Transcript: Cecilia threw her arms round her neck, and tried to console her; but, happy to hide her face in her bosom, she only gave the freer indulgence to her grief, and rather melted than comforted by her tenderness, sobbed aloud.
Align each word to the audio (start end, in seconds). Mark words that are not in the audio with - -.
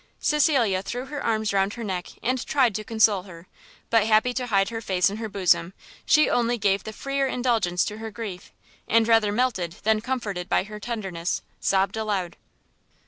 Cecilia 0.19 0.81
threw 0.81 1.05
her 1.05 1.23
arms 1.23 1.53
round 1.53 1.75
her 1.75 1.83
neck, 1.83 2.07
and 2.23 2.43
tried 2.47 2.73
to 2.73 2.83
console 2.83 3.21
her; 3.21 3.45
but, 3.91 4.07
happy 4.07 4.33
to 4.33 4.47
hide 4.47 4.69
her 4.69 4.81
face 4.81 5.11
in 5.11 5.17
her 5.17 5.29
bosom, 5.29 5.73
she 6.07 6.27
only 6.27 6.57
gave 6.57 6.85
the 6.85 6.91
freer 6.91 7.27
indulgence 7.27 7.85
to 7.85 7.99
her 7.99 8.09
grief, 8.09 8.51
and 8.87 9.07
rather 9.07 9.31
melted 9.31 9.73
than 9.83 10.01
comforted 10.01 10.49
by 10.49 10.63
her 10.63 10.79
tenderness, 10.79 11.43
sobbed 11.59 11.95
aloud. 11.97 12.35